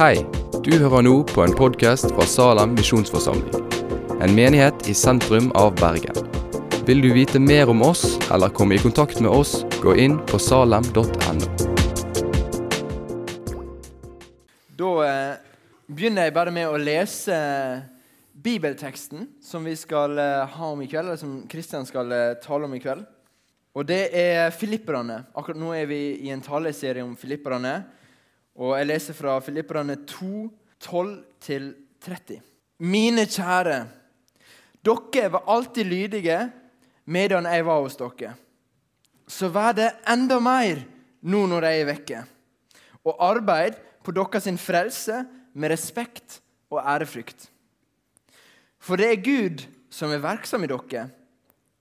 [0.00, 0.22] Hei,
[0.64, 3.66] du hører nå på en podkast fra Salem misjonsforsamling.
[4.24, 6.16] En menighet i sentrum av Bergen.
[6.88, 10.40] Vil du vite mer om oss eller komme i kontakt med oss, gå inn på
[10.40, 11.04] salem.no.
[14.80, 15.36] Da eh,
[15.92, 17.36] begynner jeg bare med å lese
[18.32, 22.72] bibelteksten som vi skal eh, ha om i kveld, eller som Kristian skal eh, tale
[22.72, 23.04] om i kveld.
[23.76, 25.26] Og det er filipperne.
[25.36, 27.82] Akkurat nå er vi i en taleserie om filipperne.
[28.60, 30.50] Og jeg leser fra Filipperne 2,
[30.84, 32.40] 12-30.
[32.84, 33.78] Mine kjære,
[34.84, 36.38] dere var alltid lydige
[37.08, 38.34] medan jeg var hos dere.
[39.28, 40.82] Så vær det enda mer
[41.22, 42.22] nå når jeg er vekke.
[43.04, 46.40] Og arbeid på deres frelse med respekt
[46.70, 47.48] og ærefrykt.
[48.80, 51.08] For det er Gud som er verksom i dere,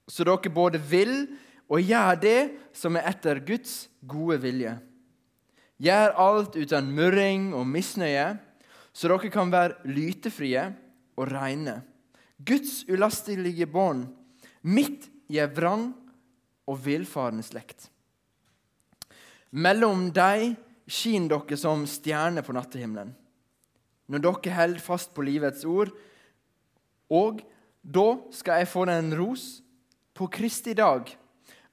[0.10, 1.28] så dere både vil
[1.70, 2.40] og gjør det
[2.74, 4.80] som er etter Guds gode vilje.
[5.80, 8.34] Gjør alt uten murring og misnøye,
[8.92, 10.66] så dere kan være lytefrie
[11.16, 11.80] og reine.
[12.40, 14.06] Guds ulastelige barn
[14.64, 15.08] mitt
[15.56, 15.92] vrang
[16.68, 17.88] og villfarende slekt.
[19.52, 20.56] Mellom dem
[20.90, 23.14] skinner dere som stjerner på nattehimmelen.
[24.10, 25.92] Når dere holder fast på livets ord,
[27.10, 27.42] og
[27.82, 29.62] da skal jeg få den ros
[30.18, 31.08] på Kristi dag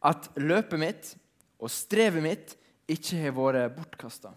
[0.07, 1.13] at løpet mitt
[1.59, 2.55] og strevet mitt
[2.91, 4.33] ikke har vært bortkasta.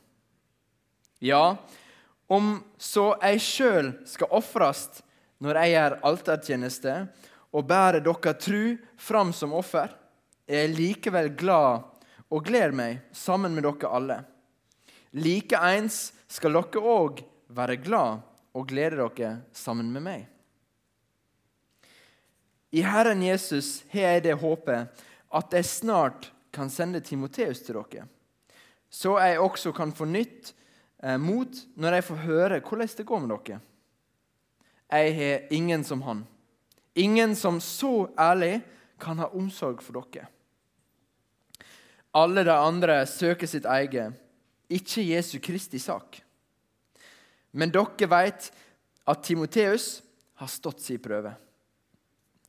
[1.20, 1.58] Ja,
[2.30, 4.88] om så jeg sjøl skal ofres
[5.44, 6.96] når jeg gjør altertjeneste
[7.56, 8.64] og bærer dere tru
[9.00, 9.90] fram som offer,
[10.50, 11.86] er jeg likevel glad
[12.30, 14.20] og gleder meg sammen med dere alle.
[15.18, 18.22] Likeens skal dere òg være glad
[18.54, 20.28] og glede dere sammen med meg.
[22.70, 28.06] I Herren Jesus har jeg det håpet at jeg snart kan sende Timoteus til dere
[28.90, 30.54] så jeg også kan få nytt
[31.04, 33.60] eh, mot når jeg får høre hvordan det går med dere.
[34.90, 36.26] Jeg har ingen som han.
[36.98, 38.62] Ingen som så ærlig
[39.00, 40.28] kan ha omsorg for dere.
[42.18, 44.16] Alle de andre søker sitt eget,
[44.70, 46.18] ikke Jesu Kristi sak.
[47.52, 48.50] Men dere vet
[49.10, 50.02] at Timoteus
[50.42, 51.36] har stått sin prøve.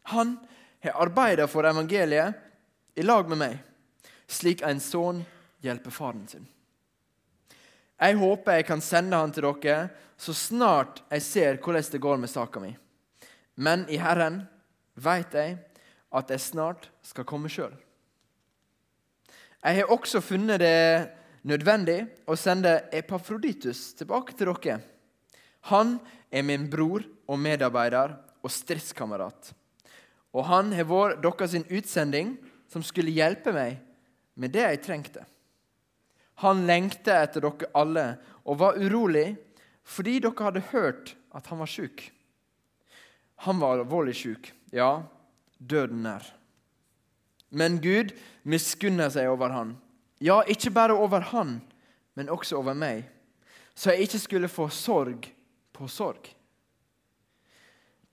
[0.08, 0.38] Han
[0.80, 3.58] har arbeidet for evangeliet i lag med meg,
[4.30, 5.20] slik en sønn
[5.62, 5.90] hjelpe
[6.26, 6.46] sin.
[8.00, 12.16] Jeg håper jeg kan sende han til dere så snart jeg ser hvordan det går
[12.16, 12.76] med saka mi.
[13.56, 14.46] Men i Herren
[14.94, 15.58] vet jeg
[16.10, 17.72] at jeg snart skal komme sjøl.
[19.60, 21.10] Jeg har også funnet det
[21.44, 24.80] nødvendig å sende Epafroditus tilbake til dere.
[25.68, 25.98] Han
[26.32, 29.52] er min bror og medarbeider og stridskamerat.
[30.32, 32.36] Og han har vært deres utsending
[32.70, 33.80] som skulle hjelpe meg
[34.40, 35.26] med det jeg trengte.
[36.40, 38.06] Han lengta etter dere alle
[38.48, 39.34] og var urolig
[39.90, 42.04] fordi dere hadde hørt at han var sjuk.
[43.46, 44.50] Han var alvorlig sjuk.
[44.72, 45.02] Ja,
[45.58, 46.24] døden nær.
[47.50, 48.12] Men Gud
[48.46, 49.74] miskunner seg over han.
[50.22, 51.58] Ja, ikke bare over han,
[52.14, 53.06] men også over meg,
[53.74, 55.30] så jeg ikke skulle få sorg
[55.72, 56.28] på sorg.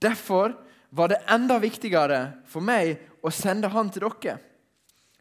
[0.00, 0.54] Derfor
[0.90, 4.38] var det enda viktigere for meg å sende han til dere,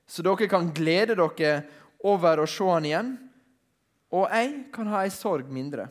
[0.08, 1.58] så dere kan glede dere
[2.04, 3.14] over å se han igjen,
[4.14, 5.88] og jeg kan ha ei sorg mindre.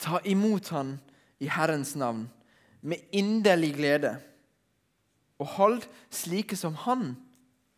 [0.00, 0.94] Ta imot han
[1.42, 2.26] i Herrens navn
[2.80, 4.14] med inderlig glede,
[5.40, 7.14] og hold slike som han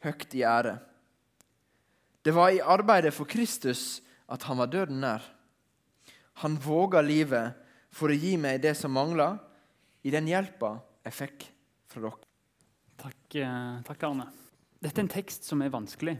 [0.03, 0.77] høgt i ære.
[2.23, 5.23] Det var i arbeidet for Kristus at han var døden nær.
[6.43, 7.59] Han våga livet
[7.93, 9.37] for å gi meg det som mangla,
[10.03, 10.77] i den hjelpa
[11.07, 11.45] jeg fikk
[11.91, 12.29] fra dere.
[13.03, 14.27] Takk, eh, takk, Arne.
[14.83, 16.17] Dette er en tekst som er vanskelig.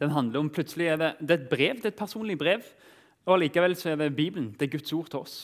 [0.00, 2.64] Den handler om, plutselig er det, det er et brev, det er et personlig brev.
[3.26, 4.52] Og likevel så er det Bibelen.
[4.58, 5.36] Det er Guds ord til oss.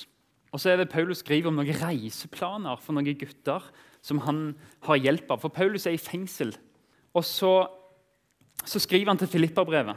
[0.52, 3.68] Og så er det Paulus skriver om noen reiseplaner for noen gutter
[4.02, 4.56] som han
[4.88, 5.42] har hjelp av.
[5.42, 6.54] For Paulus er i fengsel.
[7.14, 7.52] Og så,
[8.64, 9.96] så skriver han til Filippa-brevet.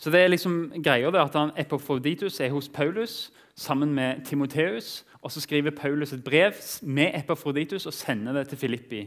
[0.00, 5.04] Så det er liksom greia det at han Epafroditus er hos Paulus sammen med Timoteus.
[5.20, 9.04] Og så skriver Paulus et brev med Epafroditus og sender det til Filippi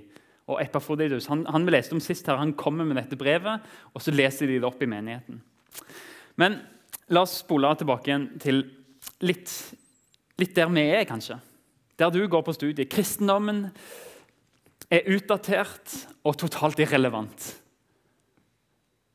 [0.50, 1.30] og Epafroditus.
[1.32, 3.64] Han, han, vi leste om sist her, han kommer med dette brevet,
[3.94, 5.40] og så leser de det opp i menigheten.
[6.40, 6.60] Men
[7.14, 8.64] la oss spole tilbake igjen til
[9.24, 9.52] litt,
[10.42, 11.40] litt der vi er, kanskje.
[12.00, 12.92] Der du går på studiet.
[12.92, 13.68] Kristendommen
[14.94, 15.94] er utdatert
[16.26, 17.52] og totalt irrelevant.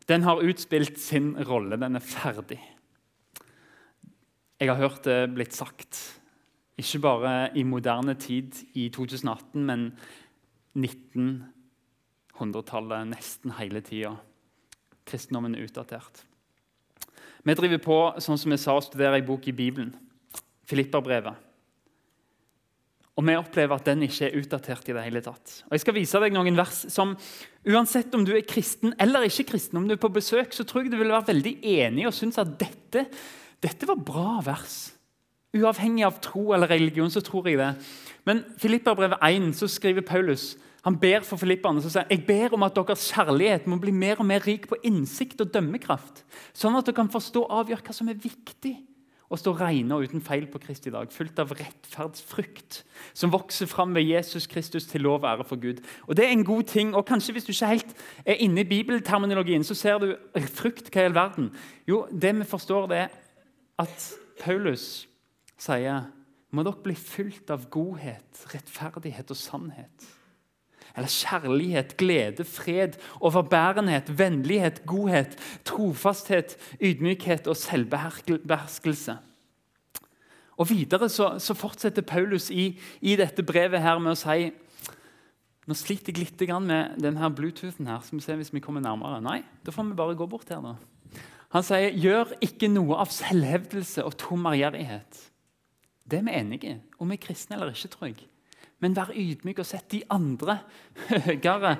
[0.09, 1.77] Den har utspilt sin rolle.
[1.77, 2.61] Den er ferdig.
[4.59, 5.99] Jeg har hørt det blitt sagt,
[6.79, 9.85] ikke bare i moderne tid i 2018, men
[10.79, 14.15] 1900-tallet nesten hele tida.
[15.09, 16.15] Kristendommen er utdatert.
[17.47, 19.93] Vi driver på sånn som vi sa, å studere ei bok i Bibelen,
[20.69, 21.37] Filipperbrevet.
[23.19, 25.57] Og vi opplever at den ikke er utdatert i det hele tatt.
[25.67, 27.17] Og Jeg skal vise deg noen vers som
[27.67, 30.85] uansett om du er kristen eller ikke kristen, om du er på besøk, så tror
[30.85, 33.09] jeg du vil være veldig enig og synes at dette,
[33.65, 34.77] dette var bra vers.
[35.57, 37.73] Uavhengig av tro eller religion, så tror jeg det.
[38.29, 40.53] Men Filipperbrevet 1 så skriver Paulus
[40.87, 44.21] han ber for filipperne og sier jeg ber om at deres kjærlighet må bli mer
[44.23, 46.23] og mer rik på innsikt og dømmekraft,
[46.57, 48.77] sånn at dere kan forstå og avgjøre hva som er viktig
[49.29, 52.79] og stå rene og uten feil på Kristi dag, fullt av rettferdsfrukt,
[53.13, 55.83] som vokser fram ved Jesus Kristus til lov og ære for Gud.
[56.07, 56.95] Og Det er en god ting.
[56.95, 60.17] og kanskje Hvis du ikke helt er inne i bibelterminologien, så ser du
[60.49, 60.89] frukt.
[60.91, 61.51] Hva i all verden?
[61.87, 63.09] Jo, det vi forstår, det er
[63.79, 65.09] at Paulus
[65.59, 66.09] sier
[66.51, 70.18] må dere bli fylt av godhet, rettferdighet og sannhet.
[70.99, 79.19] Eller kjærlighet, glede, fred, overbærenhet, vennlighet, godhet, trofasthet, ydmykhet og selvbeherskelse.
[80.59, 84.51] Og Videre så, så fortsetter Paulus i, i, dette brevet her med å si
[85.69, 87.87] Nå sliter jeg litt med denne Bluetoothen.
[87.87, 89.21] her, Skal vi se hvis vi kommer nærmere?
[89.21, 90.63] Nei, da får vi bare gå bort her.
[90.65, 90.77] da.
[91.53, 95.31] Han sier, 'Gjør ikke noe av selvhevdelse og tom ærgjerrighet.'
[96.09, 98.25] Det er vi enige i, om vi er kristne eller ikke, tror jeg.
[98.79, 100.61] Men vær ydmyk og sett de andre
[101.09, 101.75] høyere.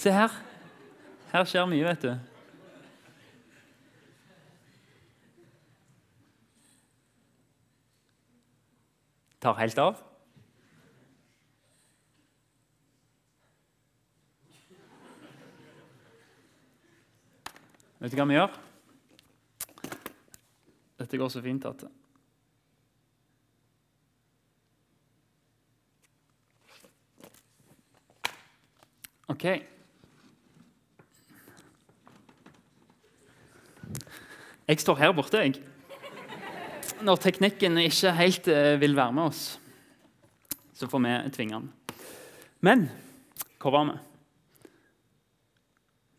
[0.00, 0.36] Se her.
[1.30, 2.14] Her skjer mye, vet du.
[9.40, 10.00] Tar helt av.
[18.00, 18.60] Vet du hva vi gjør?
[21.00, 21.84] Dette går så fint at
[29.40, 29.62] Ok.
[34.68, 35.62] Jeg står her borte, jeg.
[37.00, 39.54] Når teknikken ikke helt eh, vil være med oss,
[40.76, 41.70] så får vi tvinge den.
[42.60, 42.84] Men
[43.62, 43.96] hvor var vi?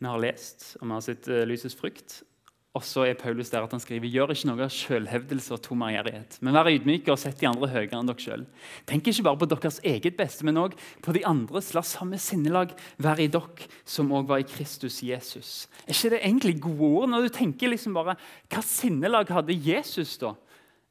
[0.02, 2.24] Vi har lest, og vi har sett uh, lysets frukt.
[2.72, 5.82] Og så er Paulus der at han skriver gjør ikke noe av selvhevdelse og tom
[5.84, 8.46] ærgjerrighet, men vær ydmyke og sett de andre høyere enn dere sjøl.
[8.88, 11.74] Tenk ikke bare på deres eget beste, men òg på de andres.
[11.76, 15.50] La samme sinnelag være i dere som òg var i Kristus Jesus.
[15.84, 18.16] Er ikke det egentlig gode ord når du tenker liksom bare
[18.48, 20.32] Hva sinnelag hadde Jesus da?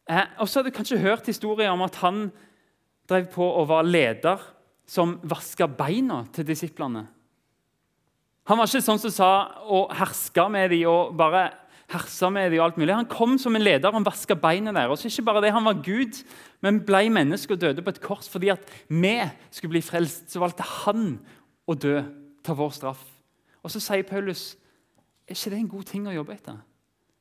[0.06, 2.28] Eh, og så har du kanskje hørt historier om at han
[3.10, 4.38] drev på og var leder
[4.86, 7.08] som vaska beina til disiplene.
[8.50, 9.32] Han var ikke sånn som sa
[9.70, 11.48] og herska med dem og bare
[11.92, 12.60] hersa med dem.
[12.60, 12.96] og alt mulig.
[12.96, 15.06] Han kom som en leder og vaska beina deres.
[15.06, 16.24] Ikke bare det, Han var Gud,
[16.62, 19.20] men ble menneske og døde på et kors fordi at vi
[19.52, 20.32] skulle bli frelst.
[20.32, 21.20] Så valgte han
[21.68, 22.02] å dø,
[22.44, 23.04] ta vår straff.
[23.64, 24.56] Og Så sier Paulus
[25.28, 26.58] er ikke det en god ting å jobbe etter.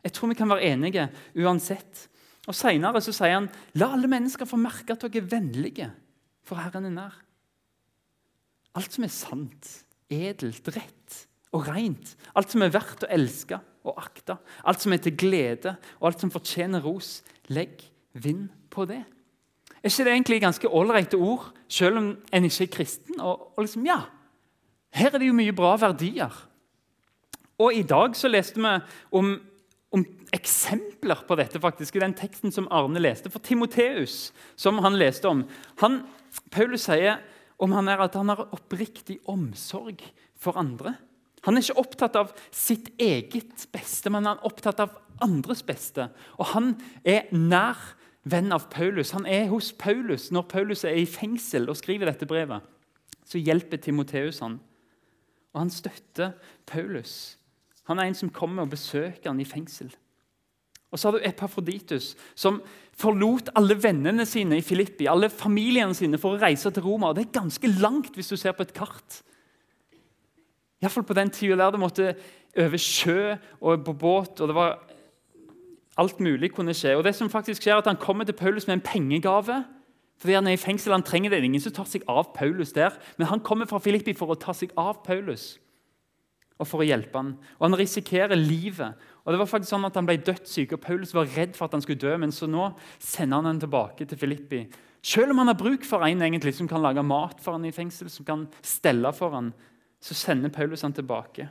[0.03, 2.09] Jeg tror vi kan være enige uansett.
[2.49, 5.91] Og Senere sier han la alle mennesker få merke at dere er vennlige,
[6.43, 7.19] for Herren er nær.
[8.79, 9.69] Alt som er sant,
[10.11, 14.37] edelt, rett og rent, alt som er verdt å elske, og akta.
[14.65, 17.21] Alt som er til glede, og alt som fortjener ros.
[17.49, 17.83] Legg
[18.13, 19.03] vind på det.
[19.81, 23.21] Er ikke det egentlig ganske ålreite ord, selv om en ikke er kristen?
[23.21, 24.03] Og, og, liksom, ja,
[24.93, 26.35] Her er det jo mye bra verdier.
[27.63, 28.73] Og I dag så leste vi
[29.15, 29.29] om,
[29.95, 30.05] om
[30.35, 33.31] eksempler på dette faktisk, i den teksten som Arne leste.
[33.31, 35.45] For Timoteus, som han leste om
[35.81, 36.01] han,
[36.51, 37.21] Paulus sier
[37.61, 40.03] om han er at han har oppriktig omsorg
[40.41, 40.97] for andre.
[41.47, 46.11] Han er ikke opptatt av sitt eget beste, men han er opptatt av andres beste.
[46.39, 47.79] Og han er nær
[48.29, 49.15] venn av Paulus.
[49.17, 52.61] Han er hos Paulus når Paulus er i fengsel og skriver dette brevet.
[53.25, 54.59] Så hjelper Timoteus han.
[55.55, 56.37] Og han støtter
[56.69, 57.37] Paulus.
[57.89, 59.91] Han er en som kommer og besøker han i fengsel.
[60.91, 62.59] Og så har du Epafroditus, som
[62.99, 67.11] forlot alle vennene sine i Filippi, alle familiene sine for å reise til Roma.
[67.11, 69.21] Og Det er ganske langt hvis du ser på et kart.
[70.81, 72.15] Iallfall på den tida der det måtte
[72.57, 74.41] over sjø og på båt.
[74.41, 74.79] og det var
[75.99, 76.95] Alt mulig kunne skje.
[76.97, 79.65] Og det som faktisk skjer er at Han kommer til Paulus med en pengegave.
[80.19, 81.37] fordi Han er i fengsel, han trenger det.
[81.37, 82.91] Det er ingen som tar seg av Paulus der.
[83.19, 85.59] Men han kommer fra Filippi for å ta seg av Paulus
[86.61, 87.33] og for å hjelpe han.
[87.59, 88.93] Og Han risikerer livet.
[89.25, 91.73] Og det var faktisk sånn at Han ble dødssyk, og Paulus var redd for at
[91.73, 92.17] han skulle dø.
[92.21, 94.67] Men så nå sender han han tilbake til Filippi.
[95.03, 97.73] Selv om han har bruk for en egentlig, som kan lage mat for han i
[97.73, 99.55] fengsel, som kan stelle for han,
[100.01, 101.49] så sender Paulus han tilbake.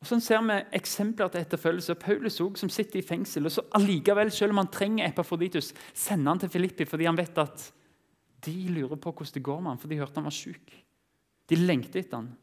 [0.00, 1.96] Og Sånn ser vi eksempler til etterfølgelse.
[2.00, 3.46] Paulus også, som sitter i fengsel.
[3.46, 7.38] og så allikevel, Selv om han trenger Epafroditus, sender han til Filippi fordi han vet
[7.38, 7.72] at
[8.44, 10.84] de lurer på hvordan det går med han, for de hørte han var syk.
[11.48, 12.36] De lengter etter han.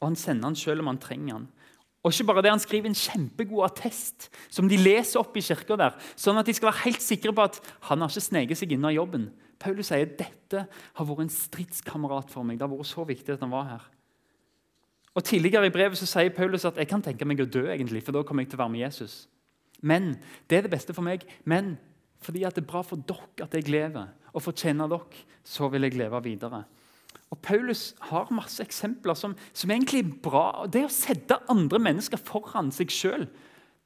[0.00, 1.48] Og han sender han selv om han trenger han.
[2.00, 5.76] Og ikke bare det, Han skriver en kjempegod attest som de leser opp i kirka
[5.76, 8.72] der, sånn at de skal være helt sikre på at han har ikke sneket seg
[8.72, 9.28] inn av jobben.
[9.60, 12.56] Paulus sier dette har vært en stridskamerat for meg.
[12.56, 13.84] Det har vært så viktig at han var her.
[15.12, 18.00] Og Tidligere i brevet så sier Paulus at jeg kan tenke meg å dø, egentlig,
[18.06, 19.26] for da kommer jeg til å være med Jesus.
[19.84, 20.14] Men
[20.48, 21.26] det er det beste for meg.
[21.44, 21.74] Men
[22.24, 25.98] fordi det er bra for dere at jeg lever, og fortjener dere, så vil jeg
[25.98, 26.62] leve videre.
[27.30, 30.66] Og Paulus har masse eksempler som, som egentlig er bra.
[30.66, 33.28] Det å sette andre mennesker foran seg sjøl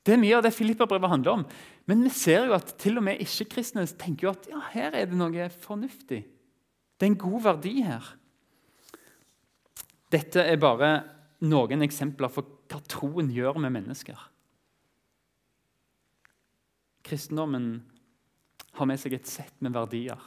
[0.04, 1.46] det er mye av det Filippa-brevet handler om.
[1.88, 5.08] Men vi ser jo at til og med ikke-kristne tenker jo at ja, her er
[5.08, 6.20] det noe fornuftig.
[6.94, 8.10] Det er en god verdi her.
[10.12, 10.90] Dette er bare
[11.44, 14.20] noen eksempler for hva troen gjør med mennesker.
[17.04, 17.72] Kristendommen
[18.76, 20.20] har med seg et sett med verdier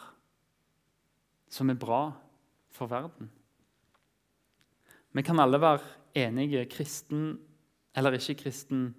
[1.54, 2.02] som er bra
[2.78, 3.32] for verden.
[5.18, 5.82] Vi kan alle være
[6.18, 7.38] enige, kristen
[7.98, 8.92] eller ikke kristen,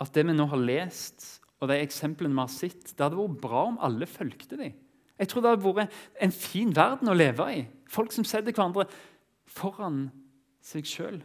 [0.00, 3.40] at det vi nå har lest, og de eksemplene vi har sett, det hadde vært
[3.42, 4.76] bra om alle fulgte dem.
[5.20, 7.64] Jeg tror det hadde vært en fin verden å leve i.
[7.90, 8.86] Folk som setter hverandre
[9.50, 10.06] foran
[10.64, 11.18] seg sjøl.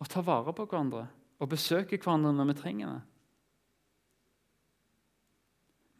[0.00, 1.08] Og tar vare på hverandre
[1.40, 3.00] og besøker hverandre når vi trenger det.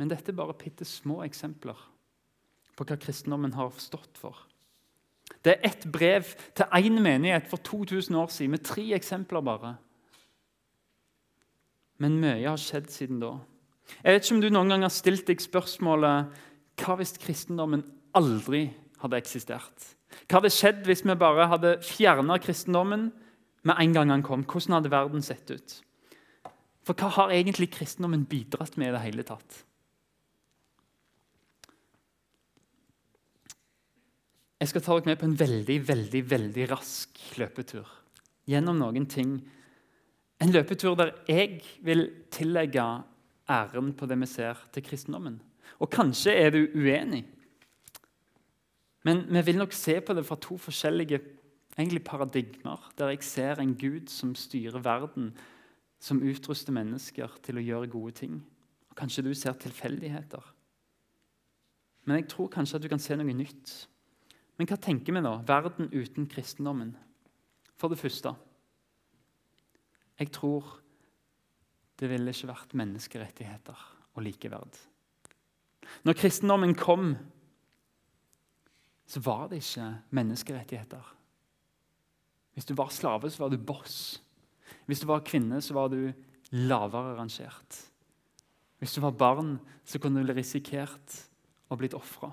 [0.00, 1.76] Men dette er bare bitte små eksempler
[2.78, 4.38] på hva kristendommen har stått for.
[5.44, 9.76] Det er ett brev til én menighet for 2000 år siden, med tre eksempler bare.
[12.00, 13.34] Men mye har skjedd siden da.
[14.04, 16.36] Jeg vet ikke om du noen gang har stilt deg spørsmålet
[16.80, 17.82] hva hvis kristendommen
[18.16, 18.68] aldri
[19.02, 19.88] hadde eksistert?
[20.26, 23.10] Hva hadde skjedd hvis vi bare hadde fjerna kristendommen
[23.68, 24.44] med en gang han kom?
[24.48, 25.76] Hvordan hadde verden sett ut?
[26.86, 29.64] For hva har egentlig kristendommen bidratt med i det hele tatt?
[34.60, 37.88] Jeg skal ta dere med på en veldig veldig, veldig rask løpetur
[38.50, 39.38] gjennom noen ting.
[40.42, 42.84] En løpetur der jeg vil tillegge
[43.50, 45.40] æren på det vi ser, til kristendommen.
[45.80, 47.24] Og kanskje er du uenig.
[49.04, 51.20] Men vi vil nok se på det fra to forskjellige
[51.78, 55.32] egentlig paradigmer, der jeg ser en Gud som styrer verden,
[56.00, 58.40] som utruster mennesker til å gjøre gode ting.
[58.90, 60.44] Og Kanskje du ser tilfeldigheter.
[62.04, 63.72] Men jeg tror kanskje at du kan se noe nytt.
[64.60, 65.38] Men hva tenker vi da?
[65.48, 66.92] Verden uten kristendommen?
[67.80, 68.34] For det første
[70.20, 70.74] Jeg tror
[71.96, 73.84] det ville ikke vært menneskerettigheter
[74.16, 74.76] og likeverd.
[76.04, 77.14] Når kristendommen kom,
[79.08, 81.08] så var det ikke menneskerettigheter.
[82.52, 84.20] Hvis du var slave, så var du boss.
[84.88, 86.12] Hvis du var kvinne, så var du
[86.52, 87.80] lavere rangert.
[88.80, 91.20] Hvis du var barn, så kunne du risikert
[91.68, 92.32] å blitt ofra.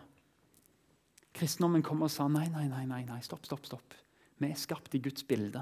[1.37, 3.95] Kristendommen kom og sa nei, nei, nei, nei, nei, stopp, stopp, stopp.
[4.41, 5.61] Vi er skapt i Guds bilde.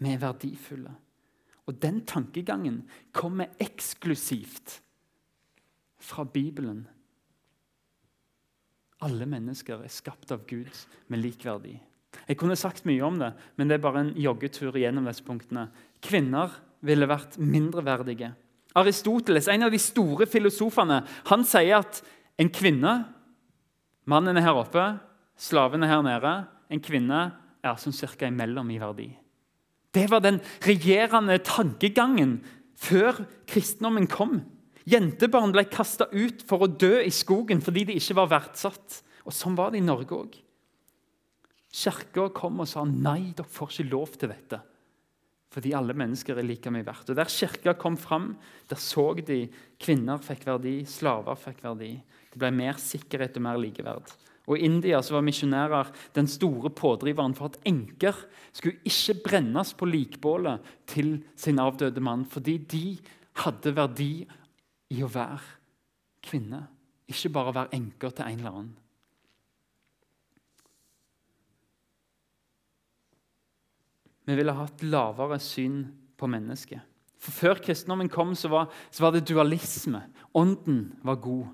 [0.00, 0.92] Vi er verdifulle.
[1.68, 2.80] Og den tankegangen
[3.12, 4.78] kommer eksklusivt
[6.00, 6.86] fra Bibelen.
[9.04, 10.72] Alle mennesker er skapt av Gud
[11.08, 11.76] med lik verdi.
[12.26, 15.68] Jeg kunne sagt mye om det, men det er bare en joggetur gjennom disse punktene.
[16.02, 18.32] Kvinner ville vært mindreverdige.
[18.80, 22.02] Aristoteles, en av de store filosofene, han sier at
[22.40, 22.92] en kvinne
[24.08, 24.84] Mannen er her oppe,
[25.36, 26.34] slaven er her nede.
[26.70, 27.20] En kvinne
[27.60, 29.10] er sånn cirka imellom i verdi.
[29.90, 32.38] Det var den regjerende tankegangen
[32.78, 34.38] før kristendommen kom.
[34.88, 39.02] Jentebarn ble kasta ut for å dø i skogen fordi de ikke var verdsatt.
[39.26, 40.38] Og Sånn var det i Norge òg.
[41.70, 44.58] Kirka kom og sa nei, dere får ikke lov til dette.
[45.50, 47.10] Fordi alle mennesker er like mye verdt.
[47.10, 48.36] Og Der kirka kom fram,
[48.70, 51.96] der så de kvinner fikk verdi, slaver fikk verdi.
[52.30, 54.10] Det ble mer sikkerhet og mer likeverd.
[54.50, 58.16] Og I India så var misjonærer den store pådriveren for at enker
[58.50, 62.84] skulle ikke brennes på likbålet til sin avdøde mann, fordi de
[63.44, 64.12] hadde verdi
[64.90, 65.40] i å være
[66.26, 66.64] kvinne,
[67.10, 68.76] ikke bare være enker til en eller annen.
[74.26, 75.80] Vi ville hatt lavere syn
[76.18, 76.82] på mennesket.
[77.20, 80.04] For Før kristendommen kom, så var, så var det dualisme.
[80.38, 81.48] Ånden var god.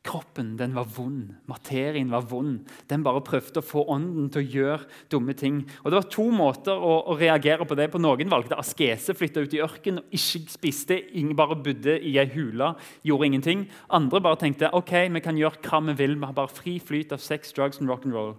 [0.00, 2.62] Kroppen den var vond, materien var vond.
[2.88, 5.58] Den bare prøvde å få ånden til å gjøre dumme ting.
[5.84, 8.00] Og Det var to måter å, å reagere på det på.
[8.00, 12.70] Noen valgte askese, flytta ut i ørkenen, ikke spiste, ingen bare bodde i ei hule,
[13.04, 13.66] gjorde ingenting.
[13.92, 17.12] Andre bare tenkte ok, vi kan gjøre hva vi vil, vi har bare fri flyt
[17.12, 18.38] av sex, drugs and rock'n'roll.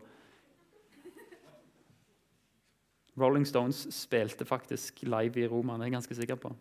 [3.22, 6.56] Rolling Stones spilte faktisk live i Roma, det er jeg ganske sikker på.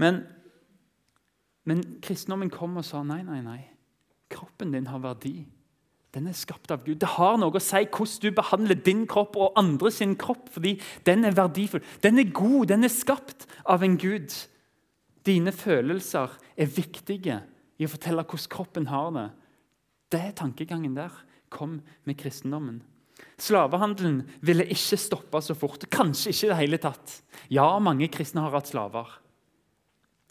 [0.00, 0.22] Men,
[1.68, 3.60] men kristendommen kom og sa nei, nei, nei.
[4.34, 5.44] Kroppen din har verdi.
[6.14, 7.00] den er skapt av Gud.
[7.02, 10.76] Det har noe å si hvordan du behandler din kropp og andre sin kropp, fordi
[11.08, 11.82] den er verdifull.
[12.06, 14.30] Den er god, den er skapt av en Gud.
[15.26, 17.40] Dine følelser er viktige
[17.80, 19.28] i å fortelle hvordan kroppen har det.
[20.14, 21.14] Det er tankegangen der
[21.50, 22.82] kom med kristendommen.
[23.40, 25.86] Slavehandelen ville ikke stoppe så fort.
[25.90, 27.18] Kanskje ikke i det hele tatt.
[27.50, 29.10] Ja, mange kristne har hatt slaver.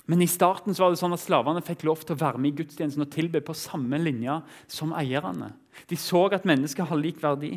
[0.06, 2.58] Men i starten var det sånn at slavene fikk lov til å være med i
[2.60, 4.36] gudstjenesten og tilbe på samme linje
[4.68, 5.54] som eierne.
[5.88, 7.56] De så at mennesker har lik verdi.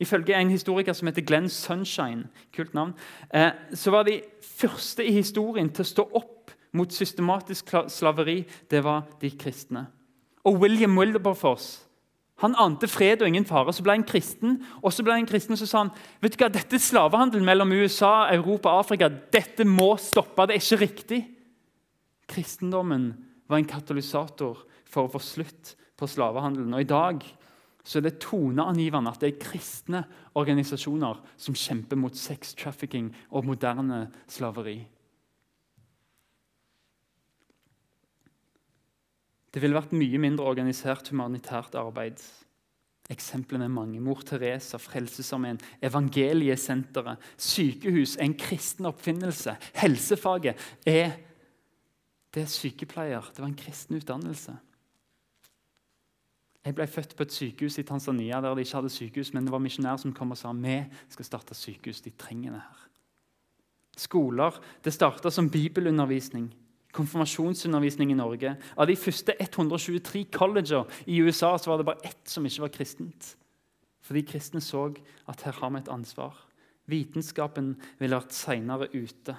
[0.00, 2.94] Ifølge en historiker som heter Glenn Sunshine, kult navn,
[3.30, 8.82] eh, så var de første i historien til å stå opp mot systematisk slaveri, det
[8.82, 9.86] var de kristne.
[10.44, 11.83] Og William Wilberforce
[12.44, 13.72] han ante fred og ingen fare.
[13.74, 16.50] Så ble han kristen, og så ble han kristen, så sa han vet du hva,
[16.52, 20.46] dette slavehandelen mellom USA, Europa og Afrika dette må stoppe.
[20.48, 21.22] Det er ikke riktig.
[22.30, 23.12] Kristendommen
[23.50, 26.74] var en katalysator for å få slutt på slavehandelen.
[26.74, 27.24] Og I dag
[27.84, 30.04] så er det toneangivende at det er kristne
[30.40, 34.78] organisasjoner som kjemper mot sex trafficking og moderne slaveri.
[39.54, 42.18] Det ville vært mye mindre organisert humanitært arbeid.
[43.12, 44.00] Eksemplene er mange.
[44.02, 49.54] Mor Teresa, Frelsesarmeen, Evangeliesenteret, sykehus en kristen oppfinnelse.
[49.78, 50.58] Helsefaget
[50.88, 51.14] er
[52.34, 53.28] det er sykepleier.
[53.30, 54.56] Det var en kristen utdannelse.
[56.64, 59.52] Jeg ble født på et sykehus i Tanzania der de ikke hadde sykehus, men det
[59.52, 60.80] var misjonærer som kom og sa vi
[61.12, 62.00] skal starte sykehus.
[62.02, 62.84] De trenger det her.
[63.94, 66.48] Skoler det starta som bibelundervisning
[66.94, 68.54] konfirmasjonsundervisning i Norge.
[68.78, 72.74] Av de første 123 colleger i USA så var det bare ett som ikke var
[72.74, 73.34] kristent.
[74.04, 74.90] Fordi kristne så
[75.30, 76.36] at her har vi et ansvar.
[76.90, 79.36] Vitenskapen ville vært seinere ute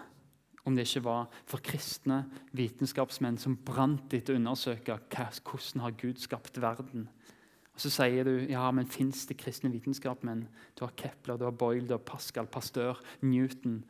[0.66, 2.24] om det ikke var for kristne
[2.58, 7.06] vitenskapsmenn som brant etter å undersøke hvordan har Gud skapt verden.
[7.76, 10.48] Og Så sier du ja, men fins det kristne vitenskapsmenn?
[10.74, 13.84] Du har Kepler, du har Boyle, du har Pascal, Pasteur, Newton.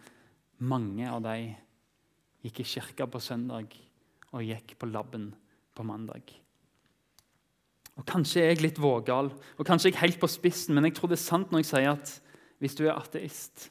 [0.57, 1.55] Mange av dem
[2.45, 3.73] gikk i kirka på søndag
[4.35, 5.31] og gikk på laben
[5.75, 6.33] på mandag.
[7.95, 10.97] Og Kanskje er jeg litt vågal, og kanskje er jeg helt på spissen, men jeg
[10.97, 12.11] tror det er sant når jeg sier at
[12.59, 13.69] hvis du er ateist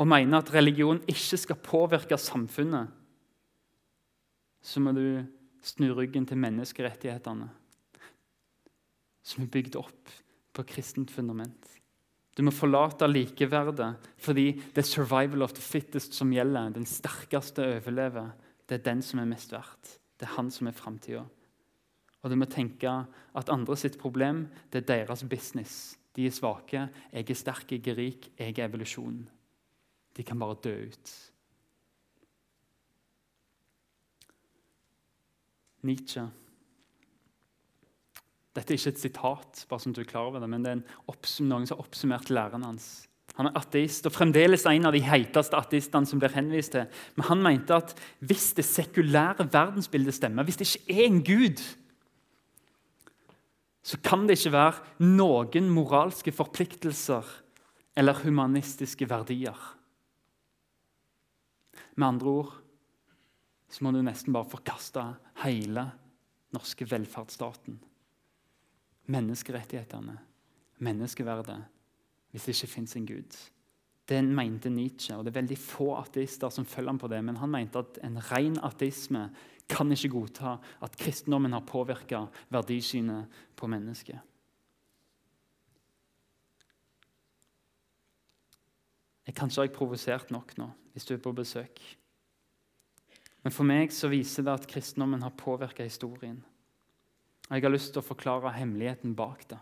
[0.00, 2.88] og mener at religion ikke skal påvirke samfunnet,
[4.64, 5.20] så må du
[5.60, 7.50] snu ryggen til menneskerettighetene,
[9.20, 10.14] som er bygd opp
[10.56, 11.79] på kristent fundament.
[12.36, 16.70] Du må forlate likeverdet fordi det er 'survival of the fittest' som gjelder.
[16.70, 18.30] Den sterkeste overlever.
[18.68, 19.98] Det er den som er mest verdt.
[20.20, 21.24] Det er han som er framtida.
[22.22, 25.96] Og du må tenke at andre sitt problem det er deres business.
[26.16, 29.28] De er svake, jeg er sterk, jeg er rik, jeg er evolusjon.
[30.16, 31.32] De kan bare dø ut.
[35.82, 36.30] Nietzsche
[38.60, 40.82] dette er ikke et sitat, bare som du er klar over det, men det er
[41.48, 42.90] noen som har oppsummert læreren hans.
[43.38, 46.88] Han er ateist og fremdeles en av de heiteste ateistene som blir henvist til.
[47.16, 47.94] Men han mente at
[48.26, 51.62] hvis det sekulære verdensbildet stemmer, hvis det ikke er en gud,
[53.80, 57.24] så kan det ikke være noen moralske forpliktelser
[57.96, 59.56] eller humanistiske verdier.
[61.96, 62.56] Med andre ord
[63.70, 65.06] så må du nesten bare forkaste
[65.46, 65.86] hele
[66.52, 67.78] norske velferdsstaten
[69.06, 70.18] menneskerettighetene,
[70.78, 71.58] menneskeverdet,
[72.30, 73.38] hvis det ikke fins en Gud.
[74.10, 77.20] Det mente Nietzsche, og det er veldig få ateister som følger ham på det.
[77.24, 79.28] Men han mente at en ren ateisme
[79.70, 84.18] kan ikke godta at kristendommen har påvirka verdisynet på mennesket.
[89.26, 91.78] Jeg Kanskje har jeg provosert nok nå, hvis du er på besøk.
[93.44, 96.40] Men for meg så viser det at kristendommen har påvirka historien.
[97.50, 99.58] Og Jeg har lyst til å forklare hemmeligheten bak det.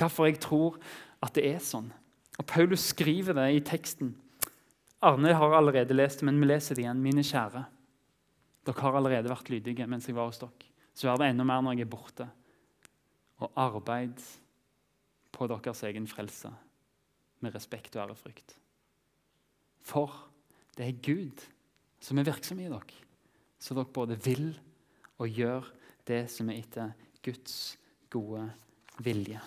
[0.00, 0.78] Hvorfor jeg tror
[1.22, 1.90] at det er sånn.
[2.40, 4.14] Og Paulus skriver det i teksten.
[5.04, 7.02] Arne har allerede lest det, men vi leser det igjen.
[7.04, 7.66] Mine kjære.
[8.64, 10.72] Dere har allerede vært lydige mens jeg var hos dere.
[10.96, 12.26] Så er det enda mer når jeg er borte.
[13.44, 14.22] Og arbeid
[15.34, 16.50] på deres egen frelse
[17.44, 18.56] med respekt og ærefrykt.
[19.84, 20.12] For
[20.78, 21.44] det er Gud
[22.00, 23.00] som er virksom i dere,
[23.60, 24.52] så dere både vil
[25.20, 25.68] og gjør
[26.08, 26.92] det som er etter
[27.24, 27.76] Guds
[28.12, 28.44] gode
[29.04, 29.40] vilje.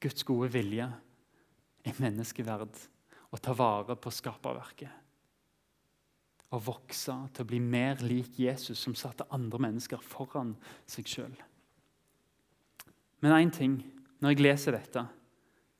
[0.00, 0.86] Guds gode vilje
[1.84, 2.80] er menneskeverd
[3.30, 4.96] å ta vare på skaperverket.
[6.50, 10.56] Å vokse til å bli mer lik Jesus, som satte andre mennesker foran
[10.88, 11.36] seg sjøl.
[13.20, 13.76] Men én ting
[14.20, 15.04] når jeg leser dette,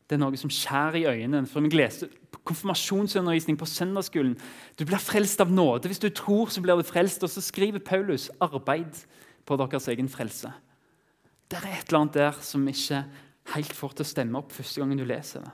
[0.06, 1.48] det er noe som skjærer i øynene.
[1.48, 2.12] For jeg leser
[2.50, 4.34] konfirmasjonsundervisning på søndagsskolen.
[4.76, 5.88] Du blir frelst av nåde.
[5.88, 7.24] Hvis du tror, så blir du frelst.
[7.24, 9.06] Og så skriver Paulus 'arbeid
[9.46, 10.52] på deres egen frelse'.
[11.50, 13.04] Det er et eller annet der som ikke
[13.54, 15.50] helt får til å stemme opp første gangen du leser det.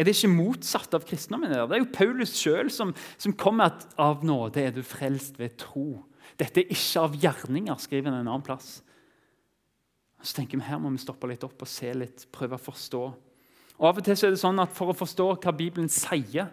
[0.00, 1.50] Er det ikke motsatt av kristendommen?
[1.52, 5.58] Det er jo Paulus sjøl som, som kommer at av nåde er du frelst ved
[5.60, 6.04] tro.
[6.40, 8.78] Dette er ikke av gjerninger, skriver han en annen plass.
[10.22, 13.02] Så tenker vi Her må vi stoppe litt opp og se litt, prøve å forstå.
[13.80, 16.50] Og Av og til er det sånn at For å forstå hva Bibelen sier,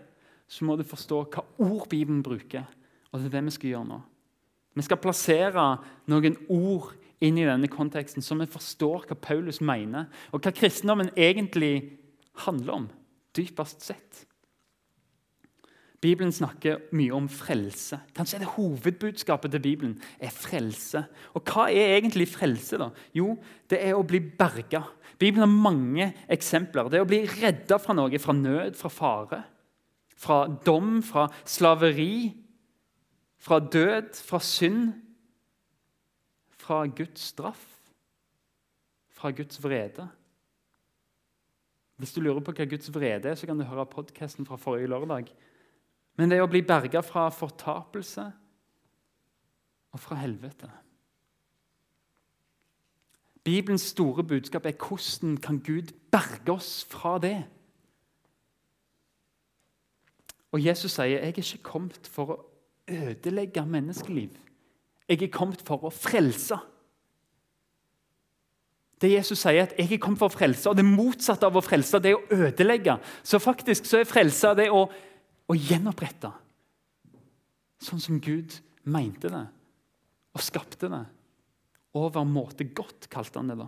[0.48, 2.63] så må du forstå hva ord Bibelen bruker.
[3.12, 3.98] Og det er det vi skal gjøre nå.
[4.78, 5.66] Vi skal plassere
[6.08, 6.94] noen ord
[7.26, 11.98] inn i denne konteksten, så vi forstår hva Paulus mener, og hva kristendommen egentlig
[12.46, 12.88] handler om
[13.36, 14.27] dypest sett.
[16.01, 17.97] Bibelen snakker mye om frelse.
[18.13, 21.01] Kanskje er det hovedbudskapet til Bibelen er frelse.
[21.33, 22.77] Og Hva er egentlig frelse?
[22.77, 22.91] da?
[23.17, 23.33] Jo,
[23.69, 24.83] det er å bli berga.
[25.17, 26.89] Bibelen har mange eksempler.
[26.89, 29.41] Det er å bli redda fra noe, fra nød, fra fare.
[30.17, 32.33] Fra dom, fra slaveri,
[33.41, 34.93] fra død, fra synd.
[36.67, 37.63] Fra Guds straff,
[39.15, 40.03] fra Guds vrede.
[41.97, 44.89] Hvis du lurer på hva Guds vrede er, så kan du høre podkasten fra forrige
[44.91, 45.31] lørdag.
[46.17, 48.25] Men det er å bli berga fra fortapelse
[49.93, 50.69] og fra helvete.
[53.47, 57.38] Bibelens store budskap er hvordan kan Gud berge oss fra det?
[60.51, 62.39] Og Jesus sier jeg er ikke kommet for å
[62.88, 64.34] ødelegge menneskeliv.
[65.08, 66.58] Jeg er kommet for å frelse.
[69.01, 71.62] Det Jesus sier, at 'jeg er kommet for å frelse', og det motsatte av å
[71.62, 72.99] frelse det er å ødelegge.
[73.23, 74.89] Så faktisk så er frelse det å,
[75.47, 76.31] å gjenopprette.
[77.83, 78.57] Sånn som Gud
[78.88, 79.45] mente det
[80.38, 81.03] og skapte det.
[81.97, 83.67] Overmåte godt, kalte han det da.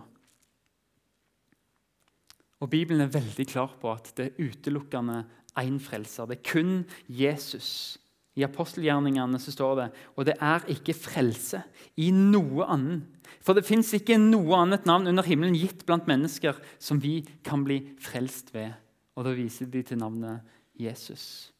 [2.60, 5.22] Og Bibelen er veldig klar på at det er utelukkende
[5.58, 6.28] én frelser.
[6.28, 6.74] Det er kun
[7.08, 7.98] Jesus
[8.38, 11.62] i apostelgjerningene så står det og det er ikke frelse
[12.00, 13.06] i noe annet.
[13.40, 17.64] For det fins ikke noe annet navn under himmelen gitt blant mennesker som vi kan
[17.66, 18.74] bli frelst ved.
[19.16, 20.44] Og Da viser de til navnet
[20.78, 21.50] Jesus.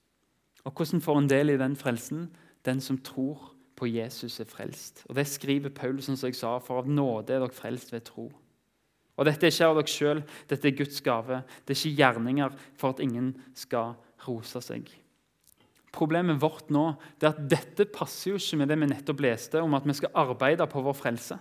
[0.65, 2.29] Og Hvordan får en del i den frelsen?
[2.65, 5.05] Den som tror på Jesus, er frelst.
[5.09, 8.31] Og Det skriver Paulus som jeg sa, for av nåde er dere frelst ved tro.
[9.17, 11.43] Og Dette er ikke av dere sjøl, dette er Guds gave.
[11.65, 13.95] Det er ikke gjerninger for at ingen skal
[14.27, 14.91] rose seg.
[15.93, 16.85] Problemet vårt nå
[17.21, 20.13] er at dette passer jo ikke med det vi nettopp leste om at vi skal
[20.23, 21.39] arbeide på vår frelse.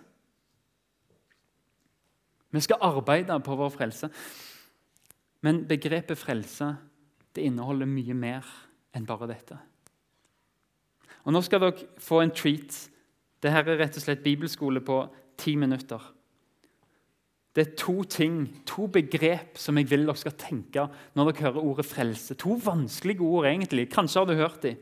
[2.50, 4.10] Vi skal arbeide på vår frelse.
[5.46, 6.74] Men begrepet frelse
[7.36, 8.48] det inneholder mye mer
[8.96, 9.58] enn bare dette.
[11.26, 12.78] Og Nå skal dere få en treat.
[13.40, 15.02] Dette er rett og slett bibelskole på
[15.40, 16.02] ti minutter.
[17.56, 20.86] Det er to ting, to begrep som jeg vil dere skal tenke
[21.18, 22.38] når dere hører ordet frelse.
[22.40, 23.90] To vanskelige ord, egentlig.
[23.92, 24.78] Kanskje har du hørt dem.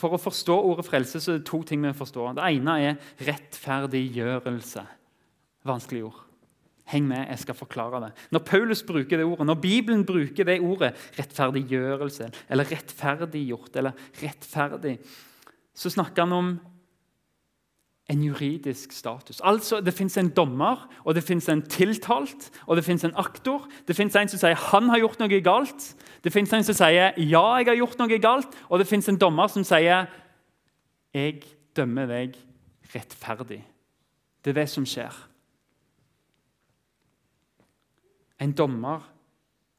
[0.00, 2.32] For å forstå ordet frelse så er det to ting vi forstår.
[2.38, 4.86] Det ene er rettferdiggjørelse.
[5.68, 6.29] Vanskelig ord.
[6.90, 8.10] Heng med, jeg skal forklare det.
[8.34, 14.96] Når Paulus bruker det ordet, når Bibelen bruker det ordet, rettferdiggjørelse eller rettferdiggjort eller rettferdig,
[15.74, 16.50] så snakker han om
[18.10, 19.40] en juridisk status.
[19.44, 23.68] Altså, Det fins en dommer, og det fins en tiltalt og det fins en aktor.
[23.86, 25.94] Det fins en som sier 'han har gjort noe galt'.
[26.24, 28.54] Det fins en som sier 'ja, jeg har gjort noe galt'.
[28.68, 30.06] Og det fins en dommer som sier
[31.14, 31.42] 'jeg
[31.76, 32.36] dømmer deg
[32.94, 33.62] rettferdig'.
[34.44, 35.29] Det er det som skjer.
[38.40, 39.04] En dommer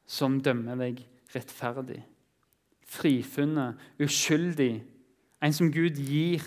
[0.06, 1.02] som dømmer deg
[1.34, 2.02] rettferdig.
[2.86, 4.82] Frifunnet, uskyldig.
[5.42, 6.44] En som Gud gir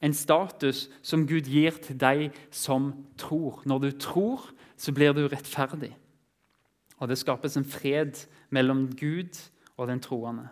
[0.00, 3.62] en status som Gud gir til deg som tror.
[3.64, 5.94] Når du tror, så blir du rettferdig.
[6.98, 9.36] Og det skapes en fred mellom Gud
[9.76, 10.48] og den troende.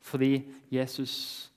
[0.00, 1.50] Fordi Jesus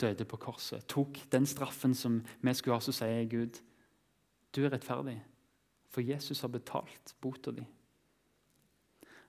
[0.00, 3.60] døde på korset, tok den straffen som vi skulle ha, så sier Gud
[4.54, 5.16] du er rettferdig,
[5.90, 7.64] for Jesus har betalt bota di.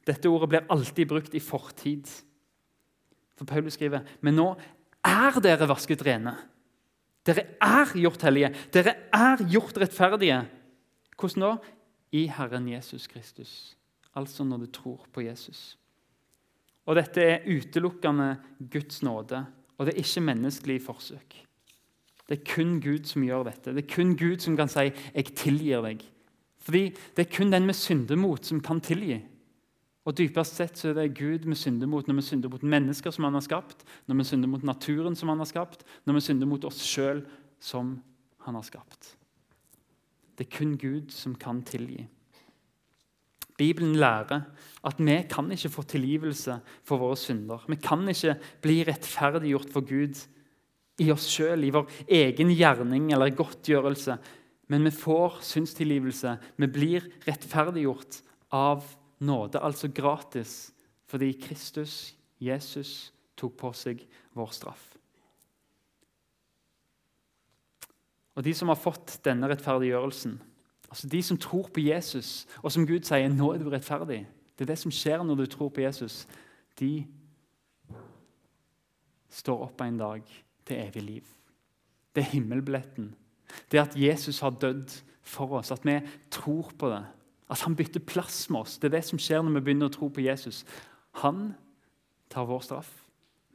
[0.06, 2.10] Dette ordet blir alltid brukt i fortid.
[3.36, 4.52] For Paulus skriver men nå
[5.06, 6.36] er dere vasket rene.
[7.26, 8.52] Dere er gjort hellige.
[8.74, 10.44] Dere er gjort rettferdige.
[11.18, 11.56] Hvordan da?
[12.16, 13.76] I Herren Jesus Kristus.
[14.16, 15.76] Altså når du tror på Jesus.
[16.86, 18.36] Og Dette er utelukkende
[18.72, 19.42] Guds nåde,
[19.78, 21.40] og det er ikke menneskelig forsøk.
[22.30, 23.74] Det er kun Gud som gjør dette.
[23.74, 26.06] Det er kun Gud som kan si 'jeg tilgir deg'.
[26.60, 29.22] Fordi Det er kun den med syndemot som kan tilgi.
[30.06, 33.14] Og Dypest sett så er det Gud vi synder mot når vi synder mot mennesker
[33.14, 36.26] som han har skapt, når vi synder mot naturen som han har skapt, når vi
[36.28, 37.24] synder mot oss sjøl
[37.64, 37.96] som
[38.46, 39.16] han har skapt.
[40.38, 42.04] Det er kun Gud som kan tilgi.
[43.58, 44.44] Bibelen lærer
[44.86, 47.64] at vi kan ikke få tilgivelse for våre synder.
[47.72, 50.20] Vi kan ikke bli rettferdiggjort for Gud
[51.02, 54.18] i oss sjøl, i vår egen gjerning eller godtgjørelse.
[54.72, 56.36] Men vi får synstilgivelse.
[56.60, 58.20] Vi blir rettferdiggjort
[58.56, 58.84] av
[59.20, 60.74] nåde, altså gratis,
[61.06, 64.04] fordi Kristus, Jesus, tok på seg
[64.36, 64.96] vår straff.
[68.36, 70.36] Og de som har fått denne rettferdiggjørelsen,
[70.90, 74.26] altså de som tror på Jesus, og som Gud sier nå er du rettferdig
[74.56, 76.28] Det er det som skjer når du tror på Jesus.
[76.80, 77.06] De
[79.30, 80.24] står opp en dag
[80.66, 81.26] til evig liv.
[82.16, 83.10] Det er himmelbilletten.
[83.72, 86.00] Det at Jesus har dødd for oss, at vi
[86.32, 87.04] tror på det.
[87.50, 88.78] At han bytter plass med oss.
[88.78, 90.64] Det er det som skjer når vi begynner å tro på Jesus.
[91.22, 91.52] Han
[92.34, 92.92] tar vår straff.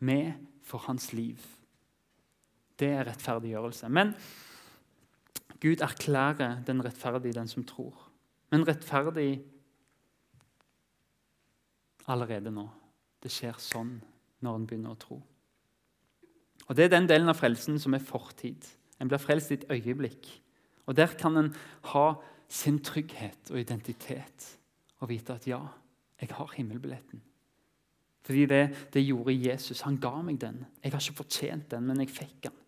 [0.01, 0.21] Vi
[0.65, 1.43] får hans liv.
[2.81, 3.91] Det er rettferdiggjørelse.
[3.93, 4.15] Men
[5.61, 7.97] Gud erklærer den rettferdige, den som tror.
[8.51, 9.43] Men rettferdig
[12.09, 12.69] allerede nå.
[13.21, 13.99] Det skjer sånn
[14.41, 15.21] når en begynner å tro.
[16.69, 18.65] Og Det er den delen av frelsen som er fortid.
[19.01, 20.29] En blir frelst i et øyeblikk.
[20.87, 21.55] Og Der kan en
[21.93, 22.15] ha
[22.51, 24.47] sin trygghet og identitet
[25.01, 25.61] og vite at ja,
[26.21, 27.23] jeg har himmelbilletten.
[28.27, 29.81] Fordi det, det gjorde Jesus.
[29.87, 30.59] Han ga meg den.
[30.83, 32.59] Jeg har ikke fortjent den, men jeg fikk den.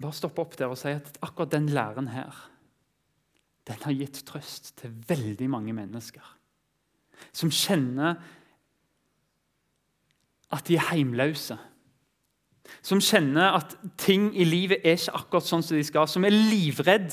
[0.00, 2.34] Bare stoppe opp der og si at akkurat den læren her
[3.64, 6.24] den har gitt trøst til veldig mange mennesker.
[7.32, 8.18] Som kjenner
[10.52, 11.56] at de er heimløse.
[12.84, 16.08] Som kjenner at ting i livet er ikke akkurat sånn som de skal.
[16.10, 17.12] Som er livredd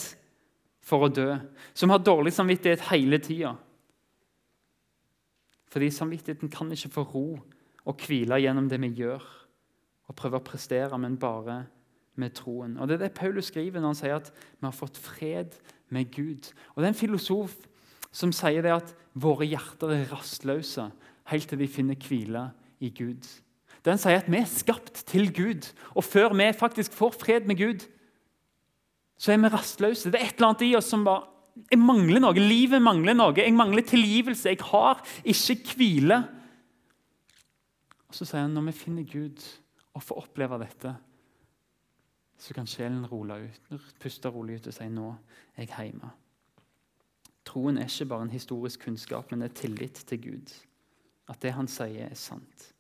[0.83, 1.35] for å dø.
[1.73, 3.55] Som har dårlig samvittighet hele tida.
[5.71, 7.27] Fordi samvittigheten kan ikke få ro
[7.87, 9.23] og hvile gjennom det vi gjør
[10.11, 11.61] og prøve å prestere, men bare
[12.19, 12.75] med troen.
[12.77, 15.55] Og Det er det Paulus skriver når han sier at vi har fått fred
[15.89, 16.51] med Gud.
[16.75, 17.55] Og Det er en filosof
[18.11, 20.89] som sier det at våre hjerter er rastløse
[21.31, 22.49] helt til de finner hvile
[22.83, 23.23] i Gud.
[23.85, 27.57] Den sier at vi er skapt til Gud, og før vi faktisk får fred med
[27.57, 27.87] Gud,
[29.17, 30.11] så er vi rastløse.
[30.11, 31.27] Det er et eller annet i oss som bare
[31.69, 32.33] Jeg mangler noe.
[32.39, 33.35] Livet mangler noe.
[33.35, 34.49] Jeg mangler tilgivelse.
[34.49, 36.21] Jeg har ikke hvile.
[38.07, 39.43] Og Så sier han når vi finner Gud
[39.93, 40.95] og får oppleve dette,
[42.39, 45.11] så kan sjelen ut, puste rolig ut og si nå
[45.57, 46.09] er jeg hjemme.
[47.45, 50.53] Troen er ikke bare en historisk kunnskap, men det er tillit til Gud.
[51.29, 52.71] At det han sier, er sant.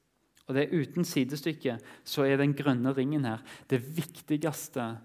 [0.51, 3.39] Og det er Uten sidestykke så er den grønne ringen her
[3.71, 4.97] det viktigste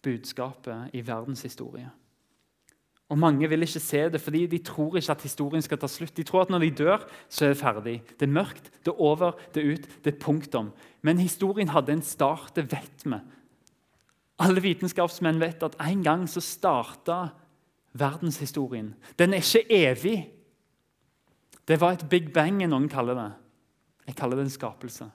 [0.00, 1.90] budskapet i verdens historie.
[3.08, 6.16] Og Mange vil ikke se det, fordi de tror ikke at historien skal ta slutt.
[6.16, 8.02] De tror at når de dør, så er det ferdig.
[8.20, 10.70] Det er mørkt, det er over, det er ut, det er punktum.
[11.02, 13.18] Men historien hadde en start, det vet vi.
[14.38, 17.28] Alle vitenskapsmenn vet at en gang så starta
[17.92, 18.94] verdenshistorien.
[19.18, 20.30] Den er ikke evig.
[21.68, 23.30] Det var et big bang, noen kaller det.
[24.08, 25.06] Jeg kaller det en skapelse.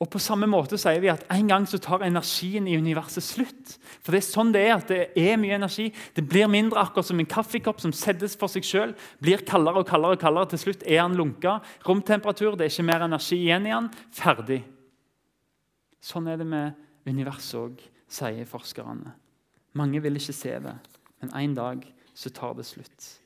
[0.00, 3.74] Og På samme måte sier vi at en gang så tar energien i universet slutt.
[4.00, 4.72] For det er sånn det er.
[4.78, 5.90] at Det er mye energi.
[6.16, 8.94] Det blir mindre akkurat som en kaffekopp som settes for seg sjøl.
[9.20, 10.16] Blir kaldere og kaldere.
[10.16, 10.48] og kaldere.
[10.54, 11.58] Til slutt er den lunka.
[11.84, 13.90] Romtemperatur, det er ikke mer energi igjen i den.
[14.10, 14.62] Ferdig.
[16.00, 16.72] Sånn er det med
[17.04, 19.12] universet òg, sier forskerne.
[19.76, 20.78] Mange vil ikke se det,
[21.20, 23.20] men en dag så tar det slutt.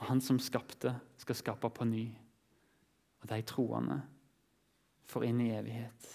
[0.00, 2.08] Og Han som skapte, skal skape på ny.
[3.20, 4.00] Og de troende
[5.10, 6.08] får inn i evighet.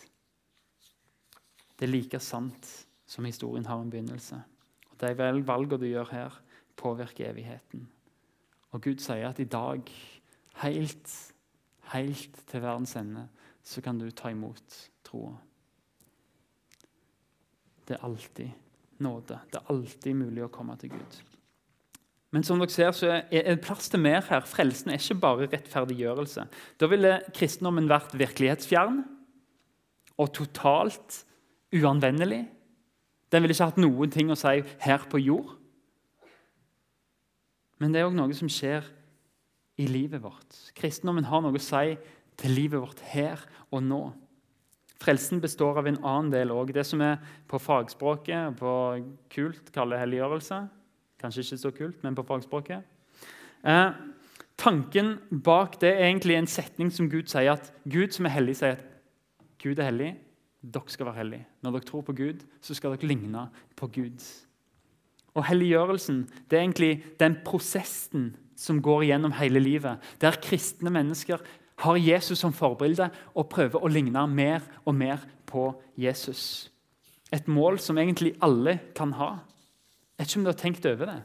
[1.75, 2.69] Det er like sant
[3.05, 4.39] som historien har en begynnelse.
[4.91, 6.41] Og De valgene du gjør her,
[6.75, 7.87] påvirker evigheten.
[8.71, 9.83] Og Gud sier at i dag,
[10.63, 11.11] helt,
[11.91, 13.27] helt til verdens ende,
[13.63, 15.35] så kan du ta imot troa.
[17.87, 18.49] Det er alltid
[18.97, 19.39] nåde.
[19.51, 21.17] Det er alltid mulig å komme til Gud.
[22.33, 24.43] Men som dere ser, så er det plass til mer her.
[24.49, 26.47] Frelsen er ikke bare rettferdiggjørelse.
[26.81, 29.03] Da ville kristendommen vært virkelighetsfjern
[30.17, 31.21] og totalt
[31.75, 32.43] uanvendelig.
[33.31, 35.55] Den ville ikke hatt noen ting å si her på jord.
[37.79, 38.85] Men det er òg noe som skjer
[39.81, 40.59] i livet vårt.
[40.77, 41.97] Kristendommen har noe å si
[42.39, 44.03] til livet vårt her og nå.
[45.03, 46.71] Frelsen består av en annen del òg.
[46.75, 47.19] Det som er
[47.51, 48.71] på fagspråket, på
[49.31, 50.61] kult, kaller helliggjørelse.
[51.21, 52.83] Kanskje ikke så kult, men på fagspråket.
[53.65, 53.91] Eh,
[54.57, 58.57] tanken bak det er egentlig en setning som Gud sier at Gud som er hellig,
[58.59, 58.85] sier at
[59.61, 60.15] Gud er hellig,
[60.61, 61.45] dere skal være hellige.
[61.63, 63.47] Når dere tror på Gud, så skal dere ligne
[63.77, 64.23] på Gud.
[65.35, 71.41] Og Helliggjørelsen det er egentlig den prosessen som går gjennom hele livet, der kristne mennesker
[71.83, 75.67] har Jesus som forbilde og prøver å ligne mer og mer på
[75.99, 76.71] Jesus.
[77.33, 79.33] Et mål som egentlig alle kan ha.
[80.15, 81.21] Jeg vet ikke om du har tenkt over det,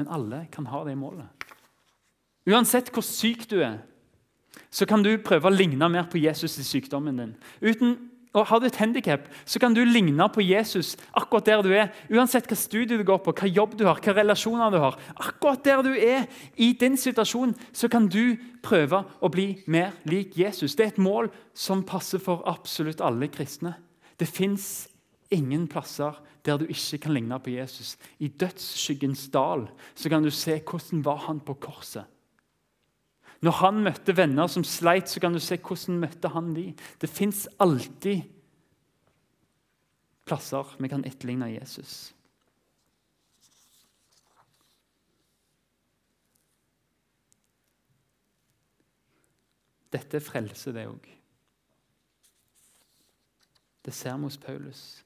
[0.00, 1.48] men alle kan ha det målet.
[2.50, 3.78] Uansett hvor syk du er,
[4.72, 7.36] så kan du prøve å ligne mer på Jesus i sykdommen din.
[7.62, 7.94] Uten,
[8.32, 11.90] og Har du et handikap, så kan du ligne på Jesus akkurat der du er.
[12.08, 14.96] Uansett hva studie du går på, hva jobb du har, hva relasjoner du har.
[15.20, 16.24] Akkurat der du er
[16.56, 20.72] i din situasjon, så kan du prøve å bli mer lik Jesus.
[20.74, 23.74] Det er et mål som passer for absolutt alle kristne.
[24.16, 24.88] Det fins
[25.28, 27.96] ingen plasser der du ikke kan ligne på Jesus.
[28.18, 32.04] I dødsskyggens dal så kan du se hvordan var han på korset.
[33.42, 36.68] Når han møtte venner som sleit, så kan du se hvordan møtte han de.
[37.02, 38.22] Det fins alltid
[40.26, 42.12] plasser vi kan etterligne Jesus.
[49.92, 51.08] Dette er frelse, det òg.
[53.82, 55.02] Det ser vi hos Paulus.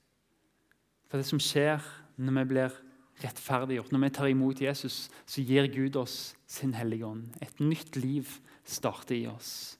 [1.06, 1.82] For det som skjer
[2.16, 2.76] når vi blir
[3.22, 3.92] rettferdiggjort.
[3.92, 7.36] Når vi tar imot Jesus, så gir Gud oss sin hellige ånd.
[7.42, 8.28] Et nytt liv
[8.66, 9.78] starter i oss.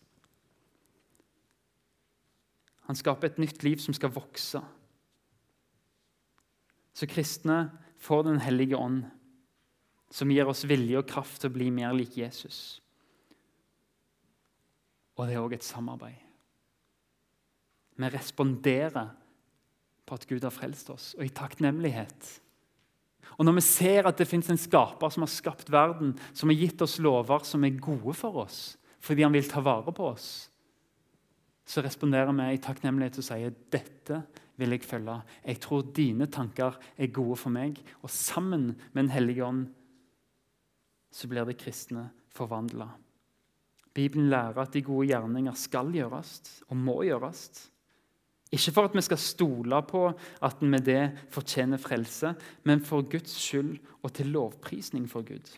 [2.86, 4.62] Han skaper et nytt liv som skal vokse.
[6.96, 7.66] Så kristne
[7.98, 9.04] får Den hellige ånd,
[10.12, 12.80] som gir oss vilje og kraft til å bli mer lik Jesus.
[15.16, 16.20] Og det er òg et samarbeid.
[17.96, 19.14] Vi responderer
[20.06, 22.36] på at Gud har frelst oss, og i takknemlighet
[23.36, 26.56] og Når vi ser at det fins en skaper som har skapt verden, som har
[26.56, 30.48] gitt oss lover som er gode for oss, fordi han vil ta vare på oss,
[31.66, 34.22] så responderer vi i takknemlighet og sier dette
[34.56, 35.18] vil jeg følge.
[35.44, 37.80] Jeg tror dine tanker er gode for meg.
[38.06, 39.66] Og sammen med Den hellige ånd
[41.10, 42.86] så blir det kristne forvandla.
[43.92, 47.70] Bibelen lærer at de gode gjerninger skal gjøres og må gjøres.
[48.54, 50.06] Ikke for at vi skal stole på
[50.42, 55.50] at vi med det fortjener frelse, men for Guds skyld og til lovprisning for Gud.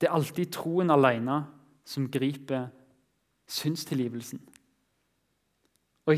[0.00, 1.44] Det er alltid troen alene
[1.86, 2.66] som griper
[3.46, 4.40] synstilgivelsen.
[6.06, 6.14] Og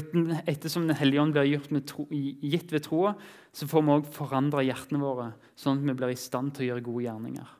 [0.48, 3.14] Ettersom Den hellige ånd blir gitt ved troa,
[3.52, 6.68] så får vi også forandre hjertene våre, sånn at vi blir i stand til å
[6.72, 7.54] gjøre gode gjerninger.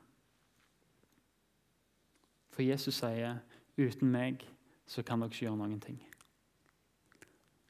[2.53, 3.39] For Jesus sier,
[3.77, 4.45] 'Uten meg
[4.85, 6.08] så kan dere ikke gjøre noen ting'.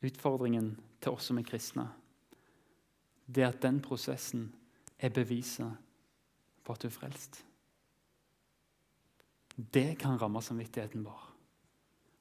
[0.06, 1.88] Utfordringen til oss som er kristne,
[3.30, 4.48] det er at den prosessen
[4.98, 5.70] er beviset
[6.64, 7.44] på at du er frelst.
[9.60, 11.26] Det kan ramme samvittigheten vår.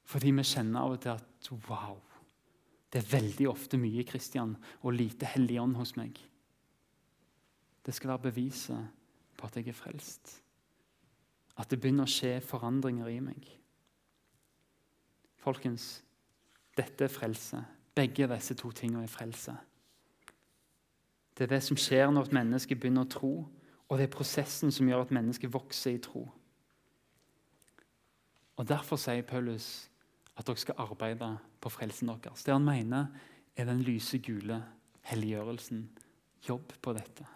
[0.08, 1.98] Fordi vi kjenner av og til at wow,
[2.92, 6.16] det er veldig ofte mye Kristian og lite Hellig ånd hos meg.
[7.84, 8.88] Det skal være beviset
[9.38, 10.32] på at jeg er frelst.
[11.58, 13.46] At det begynner å skje forandringer i meg.
[15.38, 16.00] Folkens,
[16.78, 17.60] dette er frelse.
[17.94, 19.54] Begge disse to tingene er frelse.
[21.34, 23.32] Det er det som skjer når et menneske begynner å tro,
[23.88, 26.24] og det er prosessen som gjør at mennesket vokser i tro.
[28.58, 29.88] Og Derfor sier Paulus
[30.38, 31.30] at dere skal arbeide
[31.62, 32.44] på frelsen deres.
[32.44, 33.06] Det han mener,
[33.56, 34.60] er den lyse, gule
[35.10, 35.88] helliggjørelsen.
[36.48, 37.26] Jobb på dette.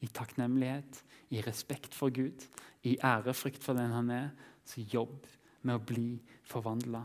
[0.00, 2.46] I takknemlighet, i respekt for Gud,
[2.82, 4.30] i ærefrykt for den han er.
[4.64, 5.26] Så jobb
[5.62, 7.04] med å bli forvandla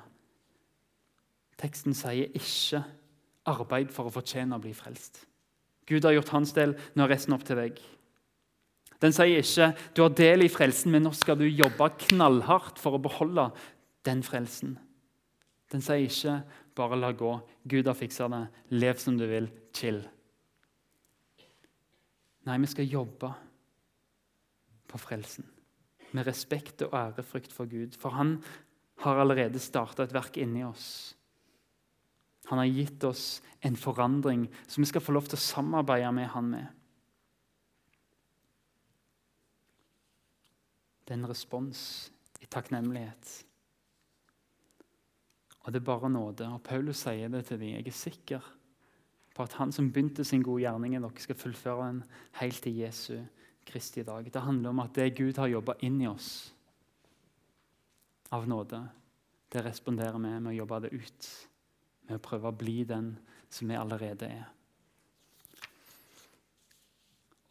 [1.58, 2.84] Teksten sier ikke
[3.46, 5.26] 'arbeid for å fortjene å bli frelst'.
[5.86, 7.80] Gud har gjort hans del, nå er resten opp til deg.
[9.02, 12.98] Den sier ikke 'du har del i frelsen, men nå skal du jobbe knallhardt for
[12.98, 13.52] å beholde
[14.04, 14.78] den frelsen'.
[15.72, 16.44] Den sier ikke
[16.76, 20.08] 'bare la gå, Gud har fiksa det, lev som du vil, chill'.
[22.46, 23.34] Nei, vi skal jobbe
[24.88, 25.46] på frelsen
[26.16, 27.98] med respekt og ærefrykt for Gud.
[28.00, 28.38] For han
[29.04, 31.16] har allerede starta et verk inni oss.
[32.50, 36.30] Han har gitt oss en forandring som vi skal få lov til å samarbeide med
[36.34, 36.68] han med.
[41.06, 41.80] Det er en respons
[42.42, 43.32] i takknemlighet.
[45.66, 46.48] Og det er bare nåde.
[46.50, 47.76] Og Paulus sier det til dem.
[47.78, 48.52] Jeg er sikker
[49.36, 52.04] på at han som begynte sin gode gjerning dere, skal fullføre den
[52.40, 53.18] helt til Jesu
[53.66, 54.30] Kristi dag.
[54.32, 56.30] Det handler om at det Gud har jobba inn i oss
[58.34, 58.80] av nåde,
[59.54, 61.28] det responderer vi med å jobbe det ut
[62.08, 63.16] med å prøve å bli den
[63.50, 64.46] som vi allerede er.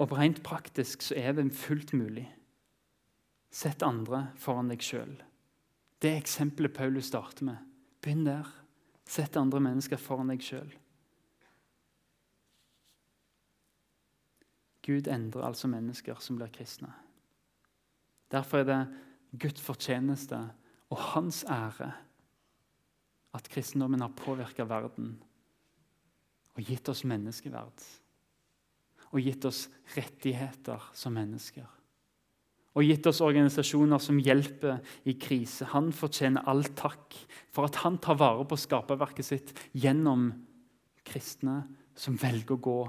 [0.03, 2.27] Og Rent praktisk så er det fullt mulig.
[3.55, 5.15] Sett andre foran deg sjøl.
[6.03, 7.61] Det eksempelet Paulus starter med.
[8.03, 8.49] Begynn der.
[9.07, 10.73] Sett andre mennesker foran deg sjøl.
[14.85, 16.91] Gud endrer altså mennesker som blir kristne.
[18.33, 18.81] Derfor er det
[19.41, 20.41] Guds fortjeneste
[20.93, 21.93] og hans ære
[23.35, 25.15] at kristendommen har påvirka verden
[26.55, 27.87] og gitt oss menneskeverd.
[29.15, 31.67] og gitt oss rettigheter som mennesker.
[32.75, 35.69] Og gitt oss organisasjoner som hjelper i krise.
[35.71, 37.15] Han fortjener all takk
[37.55, 40.33] for at han tar vare på skaperverket sitt gjennom
[41.07, 41.61] kristne
[41.95, 42.81] som velger å gå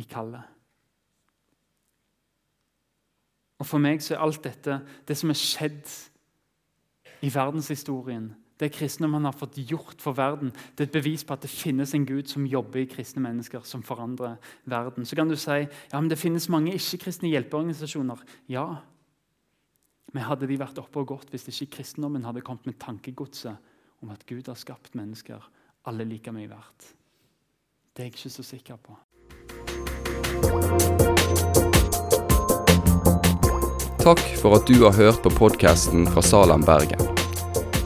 [0.00, 0.56] i kallet.
[3.58, 5.92] Og For meg så er alt dette det som er skjedd
[7.26, 11.44] i verdenshistorien, det kristendommen har fått gjort for verden, det er et bevis på at
[11.44, 14.36] det finnes en Gud som jobber i kristne mennesker, som forandrer
[14.66, 15.06] verden.
[15.06, 18.22] Så kan du si ja, men det finnes mange ikke-kristne hjelpeorganisasjoner.
[18.50, 18.66] Ja,
[20.12, 23.54] men hadde de vært oppe og gått hvis ikke kristendommen hadde kommet med tankegodset
[24.02, 25.42] om at Gud har skapt mennesker,
[25.86, 26.94] alle like mye verdt?
[27.94, 28.98] Det er jeg ikke så sikker på.
[33.98, 37.17] Takk for at du har hørt på podkasten fra Salem, Bergen.